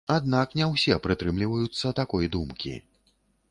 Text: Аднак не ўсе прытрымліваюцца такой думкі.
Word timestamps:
Аднак 0.13 0.55
не 0.59 0.65
ўсе 0.69 0.95
прытрымліваюцца 1.03 1.93
такой 2.01 2.33
думкі. 2.37 2.75